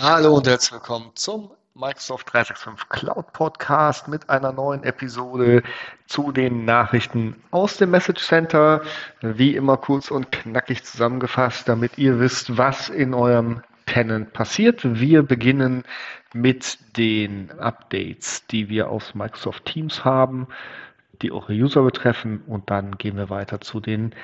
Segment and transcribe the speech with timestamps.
[0.00, 5.64] Hallo und herzlich willkommen zum Microsoft 365 Cloud Podcast mit einer neuen Episode
[6.06, 8.82] zu den Nachrichten aus dem Message Center.
[9.22, 14.82] Wie immer kurz und knackig zusammengefasst, damit ihr wisst, was in eurem Tenant passiert.
[14.84, 15.82] Wir beginnen
[16.32, 20.46] mit den Updates, die wir aus Microsoft Teams haben,
[21.22, 24.14] die eure User betreffen und dann gehen wir weiter zu den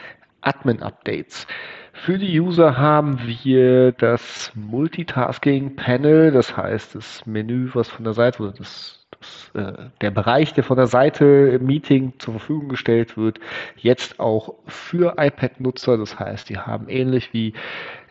[0.44, 1.46] Admin-Updates.
[1.92, 8.42] Für die User haben wir das Multitasking-Panel, das heißt das Menü, was von der Seite
[8.42, 13.16] oder das, das, äh, der Bereich, der von der Seite im Meeting zur Verfügung gestellt
[13.16, 13.38] wird,
[13.76, 15.96] jetzt auch für iPad-Nutzer.
[15.96, 17.54] Das heißt, die haben ähnlich wie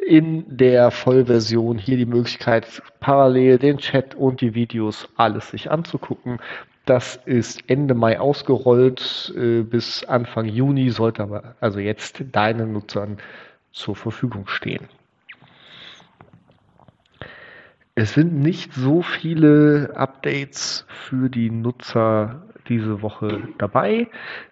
[0.07, 6.39] in der Vollversion hier die Möglichkeit, parallel den Chat und die Videos alles sich anzugucken.
[6.85, 9.33] Das ist Ende Mai ausgerollt.
[9.37, 13.17] Äh, bis Anfang Juni sollte aber also jetzt deinen Nutzern
[13.71, 14.87] zur Verfügung stehen.
[17.95, 24.07] Es sind nicht so viele Updates für die Nutzer diese Woche dabei.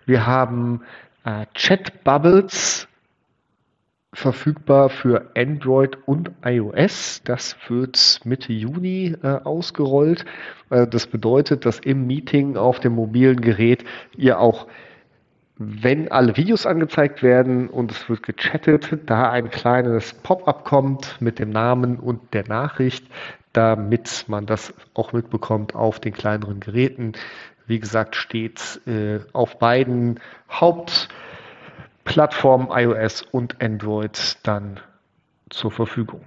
[0.05, 0.81] Wir haben
[1.25, 2.87] äh, Chat Bubbles
[4.13, 7.21] verfügbar für Android und iOS.
[7.23, 10.25] Das wird Mitte Juni äh, ausgerollt.
[10.69, 13.85] Äh, das bedeutet, dass im Meeting auf dem mobilen Gerät
[14.17, 14.67] ihr auch,
[15.57, 21.39] wenn alle Videos angezeigt werden und es wird gechattet, da ein kleines Pop-up kommt mit
[21.39, 23.05] dem Namen und der Nachricht,
[23.53, 27.13] damit man das auch mitbekommt auf den kleineren Geräten.
[27.67, 31.07] Wie gesagt, steht äh, auf beiden Haupt-
[32.03, 34.79] Plattformen iOS und Android dann
[35.49, 36.21] zur Verfügung.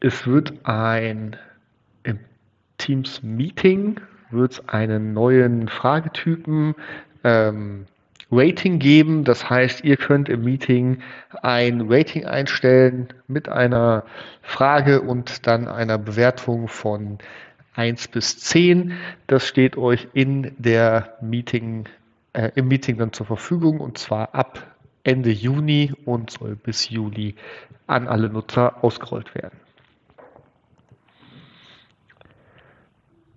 [0.00, 1.36] Es wird ein
[2.02, 2.18] im
[2.78, 6.74] Teams Meeting wird es einen neuen Fragetypen
[7.24, 7.86] ähm,
[8.30, 9.24] Rating geben.
[9.24, 11.00] Das heißt, ihr könnt im Meeting
[11.42, 14.04] ein Rating einstellen mit einer
[14.42, 17.18] Frage und dann einer Bewertung von
[17.74, 18.92] 1 bis 10.
[19.26, 21.86] Das steht euch in der Meeting
[22.32, 27.34] äh, im Meeting dann zur Verfügung und zwar ab Ende Juni und soll bis Juli
[27.86, 29.58] an alle Nutzer ausgerollt werden.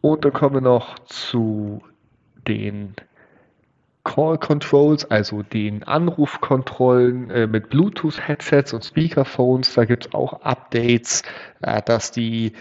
[0.01, 1.81] Und dann kommen wir noch zu
[2.45, 2.95] den
[4.03, 9.73] Call Controls, also den Anrufkontrollen äh, mit Bluetooth-Headsets und Speakerphones.
[9.73, 11.23] Da gibt es auch Updates,
[11.61, 12.51] äh, dass die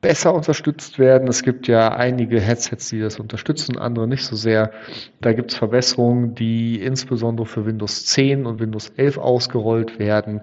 [0.00, 1.28] besser unterstützt werden.
[1.28, 4.72] Es gibt ja einige Headsets, die das unterstützen, andere nicht so sehr.
[5.20, 10.42] Da gibt es Verbesserungen, die insbesondere für Windows 10 und Windows 11 ausgerollt werden.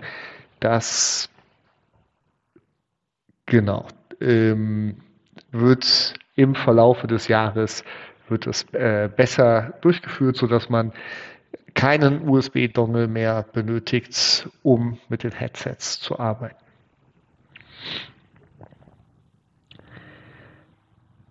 [0.59, 1.29] Das
[3.45, 3.87] genau
[4.19, 4.97] ähm,
[5.51, 7.83] wird im Verlaufe des Jahres
[8.29, 10.93] wird es äh, besser durchgeführt, sodass man
[11.73, 16.57] keinen USB-Dongle mehr benötigt, um mit den Headsets zu arbeiten.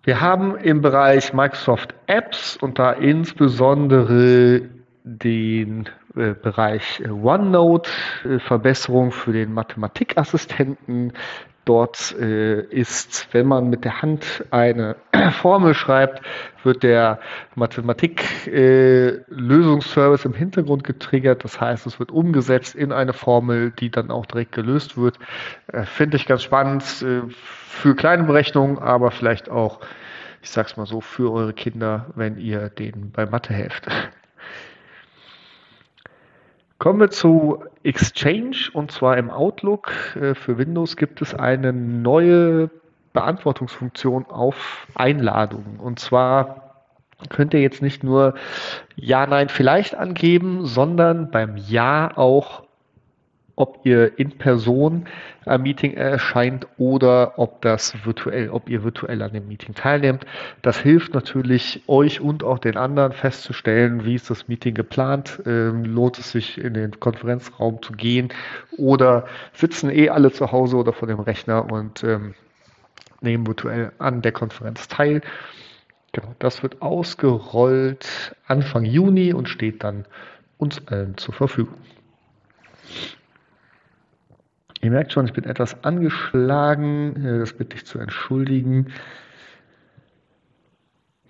[0.05, 4.63] Wir haben im Bereich Microsoft Apps und da insbesondere
[5.05, 7.89] den Bereich OneNote,
[8.23, 11.13] äh, Verbesserung für den Mathematikassistenten.
[11.65, 14.95] Dort äh, ist, wenn man mit der Hand eine
[15.31, 16.21] Formel schreibt,
[16.63, 17.19] wird der
[17.55, 21.43] Mathematik-Lösungsservice im Hintergrund getriggert.
[21.43, 25.17] Das heißt, es wird umgesetzt in eine Formel, die dann auch direkt gelöst wird.
[25.85, 29.79] Finde ich ganz spannend für kleine Berechnungen, aber vielleicht auch,
[30.41, 33.87] ich sag's mal so, für eure Kinder, wenn ihr denen bei Mathe helft.
[36.83, 39.93] Kommen wir zu Exchange und zwar im Outlook.
[40.17, 42.69] Äh, für Windows gibt es eine neue
[43.13, 45.79] Beantwortungsfunktion auf Einladungen.
[45.79, 46.83] Und zwar
[47.29, 48.33] könnt ihr jetzt nicht nur
[48.97, 52.63] Ja, Nein, vielleicht angeben, sondern beim Ja auch
[53.55, 55.05] ob ihr in Person
[55.45, 60.25] am Meeting erscheint oder ob das virtuell, ob ihr virtuell an dem Meeting teilnehmt.
[60.61, 65.85] Das hilft natürlich euch und auch den anderen festzustellen, wie ist das Meeting geplant, ähm,
[65.85, 68.29] lohnt es sich in den Konferenzraum zu gehen
[68.77, 72.33] oder sitzen eh alle zu Hause oder vor dem Rechner und ähm,
[73.21, 75.21] nehmen virtuell an der Konferenz teil.
[76.11, 80.05] Genau, das wird ausgerollt Anfang Juni und steht dann
[80.57, 81.77] uns allen zur Verfügung.
[84.83, 87.25] Ihr merkt schon, ich bin etwas angeschlagen.
[87.25, 88.87] Äh, das bitte ich zu entschuldigen.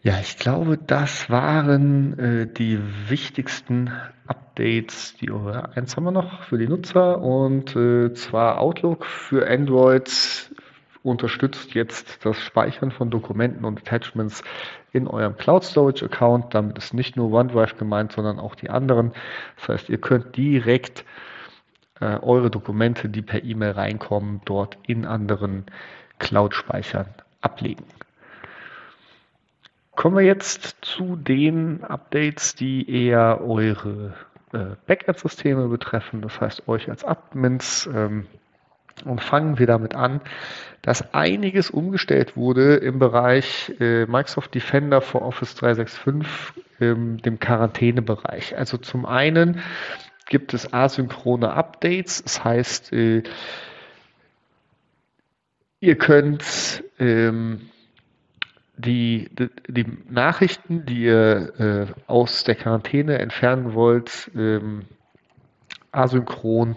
[0.01, 3.91] Ja, ich glaube, das waren äh, die wichtigsten
[4.25, 9.47] Updates, die oder eins haben wir noch für die Nutzer und äh, zwar Outlook für
[9.47, 10.11] Android
[11.03, 14.43] unterstützt jetzt das Speichern von Dokumenten und Attachments
[14.93, 16.55] in eurem Cloud Storage Account.
[16.55, 19.11] Damit ist nicht nur OneDrive gemeint, sondern auch die anderen.
[19.57, 21.05] Das heißt, ihr könnt direkt
[22.03, 25.65] äh, eure Dokumente, die per E-Mail reinkommen, dort in anderen
[26.19, 27.07] Cloud-Speichern
[27.39, 27.85] ablegen.
[29.95, 34.15] Kommen wir jetzt zu den Updates, die eher eure
[34.51, 37.87] äh, Backend-Systeme betreffen, das heißt euch als Admins.
[37.93, 38.25] Ähm,
[39.05, 40.21] und fangen wir damit an,
[40.81, 48.57] dass einiges umgestellt wurde im Bereich äh, Microsoft Defender for Office 365, ähm, dem Quarantänebereich.
[48.57, 49.61] Also zum einen
[50.25, 53.23] gibt es asynchrone Updates, das heißt, äh,
[55.79, 57.69] ihr könnt ähm,
[58.77, 64.83] die, die, die, Nachrichten, die ihr äh, aus der Quarantäne entfernen wollt, ähm,
[65.91, 66.75] asynchron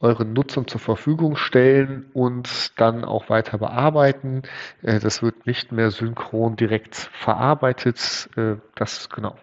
[0.00, 4.42] euren Nutzern zur Verfügung stellen und dann auch weiter bearbeiten.
[4.82, 8.28] Äh, das wird nicht mehr synchron direkt verarbeitet.
[8.36, 9.36] Äh, das ist genau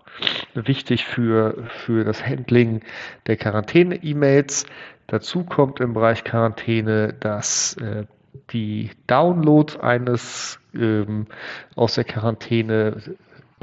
[0.54, 2.82] wichtig für, für das Handling
[3.28, 4.66] der Quarantäne-E-Mails.
[5.08, 8.06] Dazu kommt im Bereich Quarantäne, dass äh,
[8.52, 11.28] die Downloads eines ähm,
[11.76, 13.02] aus der Quarantäne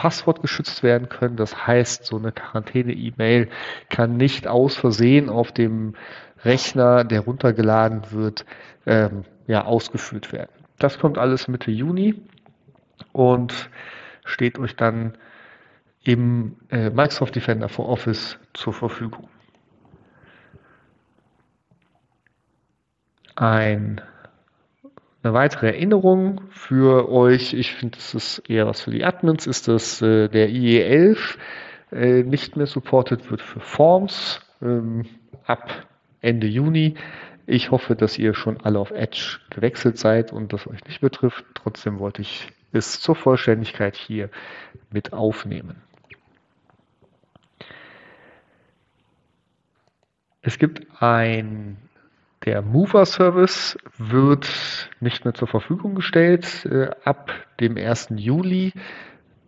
[0.01, 1.37] Passwort geschützt werden können.
[1.37, 3.51] Das heißt, so eine Quarantäne-E-Mail
[3.91, 5.95] kann nicht aus Versehen auf dem
[6.43, 8.47] Rechner, der runtergeladen wird,
[8.87, 10.49] ähm, ja, ausgeführt werden.
[10.79, 12.15] Das kommt alles Mitte Juni
[13.13, 13.69] und
[14.25, 15.19] steht euch dann
[16.03, 19.29] im äh, Microsoft Defender for Office zur Verfügung.
[23.37, 24.01] Ein
[25.23, 29.69] eine weitere Erinnerung für euch, ich finde, das ist eher was für die Admins, ist,
[29.69, 31.37] dass äh, der IE11
[31.93, 35.05] äh, nicht mehr supported wird für Forms ähm,
[35.45, 35.87] ab
[36.23, 36.95] Ende Juni.
[37.47, 41.45] Ich hoffe, dass ihr schon alle auf Edge gewechselt seid und das euch nicht betrifft.
[41.55, 44.31] Trotzdem wollte ich es zur Vollständigkeit hier
[44.91, 45.83] mit aufnehmen.
[50.43, 51.77] Es gibt ein
[52.45, 58.09] der Mover-Service wird nicht mehr zur Verfügung gestellt äh, ab dem 1.
[58.17, 58.73] Juli.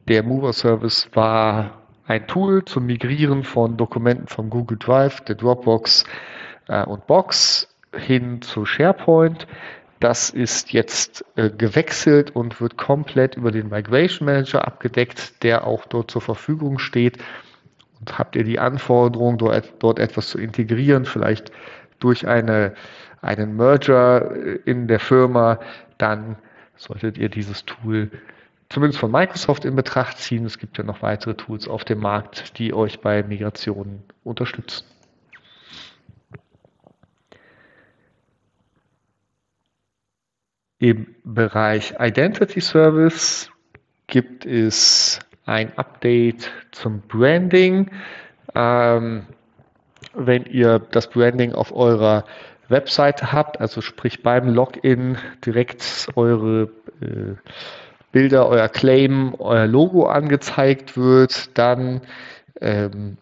[0.08, 6.04] Der Mover-Service war ein Tool zum Migrieren von Dokumenten vom Google Drive, der Dropbox
[6.68, 9.46] äh, und Box hin zu SharePoint.
[9.98, 15.86] Das ist jetzt äh, gewechselt und wird komplett über den Migration Manager abgedeckt, der auch
[15.86, 17.18] dort zur Verfügung steht.
[18.00, 21.52] Und habt ihr die Anforderung, dort, dort etwas zu integrieren, vielleicht
[22.02, 22.74] durch eine,
[23.20, 24.34] einen Merger
[24.66, 25.60] in der Firma,
[25.98, 26.36] dann
[26.76, 28.10] solltet ihr dieses Tool
[28.68, 30.44] zumindest von Microsoft in Betracht ziehen.
[30.44, 34.84] Es gibt ja noch weitere Tools auf dem Markt, die euch bei Migrationen unterstützen.
[40.78, 43.52] Im Bereich Identity Service
[44.08, 47.90] gibt es ein Update zum Branding.
[48.54, 49.26] Ähm,
[50.14, 52.24] wenn ihr das Branding auf eurer
[52.68, 56.70] Webseite habt, also sprich beim Login direkt eure
[57.00, 57.34] äh,
[58.12, 62.02] Bilder, euer Claim, euer Logo angezeigt wird, dann
[62.60, 63.16] ähm,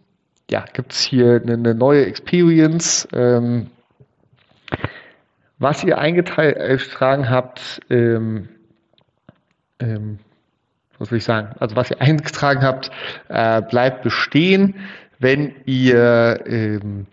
[0.50, 3.06] ja, gibt es hier eine, eine, neue Experience.
[3.12, 3.70] Ähm,
[5.58, 8.48] was ihr eingetragen habt, ähm,
[9.78, 10.18] ähm,
[10.98, 11.54] was will ich sagen?
[11.60, 12.90] Also was ihr eingetragen habt,
[13.28, 14.74] äh, bleibt bestehen.
[15.20, 17.06] Wenn ihr ähm,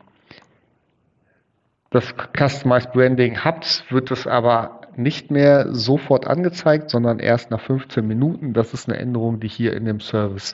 [1.89, 8.07] das Customized Branding habt, wird es aber nicht mehr sofort angezeigt, sondern erst nach 15
[8.07, 8.53] Minuten.
[8.53, 10.53] Das ist eine Änderung, die hier in dem Service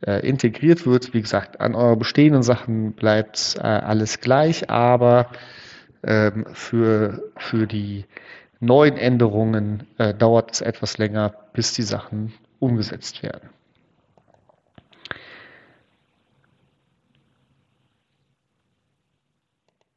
[0.00, 1.12] äh, integriert wird.
[1.12, 5.26] Wie gesagt, an euren bestehenden Sachen bleibt äh, alles gleich, aber
[6.02, 8.06] ähm, für, für die
[8.60, 13.50] neuen Änderungen äh, dauert es etwas länger, bis die Sachen umgesetzt werden.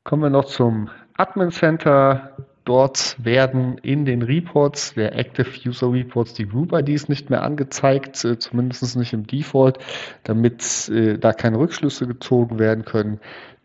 [0.08, 2.32] Kommen wir noch zum Admin Center.
[2.64, 8.24] Dort werden in den Reports der Active User Reports die Group IDs nicht mehr angezeigt,
[8.24, 9.80] äh, zumindest nicht im Default,
[10.24, 13.20] damit äh, da keine Rückschlüsse gezogen werden können.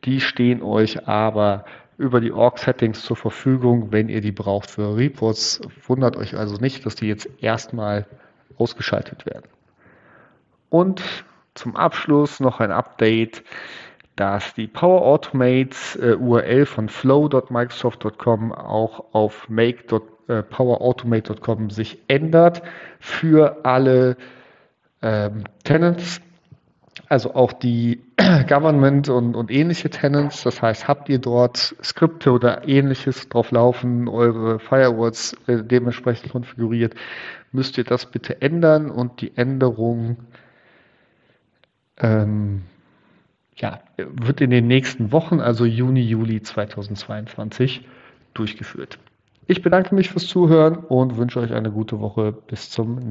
[0.05, 1.65] Die stehen euch aber
[1.97, 5.61] über die Org-Settings zur Verfügung, wenn ihr die braucht für Reports.
[5.87, 8.05] Wundert euch also nicht, dass die jetzt erstmal
[8.59, 9.47] ausgeschaltet werden.
[10.71, 11.05] Und
[11.55, 13.45] zum Abschluss noch ein Update
[14.17, 22.63] dass die Power Automate äh, URL von flow.microsoft.com auch auf make.powerautomate.com äh, sich ändert
[23.01, 24.17] für alle
[25.01, 26.21] ähm, Tenants,
[27.09, 28.03] also auch die
[28.49, 30.43] Government und, und ähnliche Tenants.
[30.43, 36.95] Das heißt, habt ihr dort Skripte oder ähnliches drauf laufen, eure Firewalls äh, dementsprechend konfiguriert,
[37.51, 40.19] müsst ihr das bitte ändern und die Änderung
[41.99, 42.63] ähm,
[43.57, 47.87] ja, wird in den nächsten Wochen, also Juni, Juli 2022,
[48.35, 48.99] durchgeführt.
[49.47, 52.33] Ich bedanke mich fürs Zuhören und wünsche euch eine gute Woche.
[52.33, 53.11] Bis zum nächsten Mal.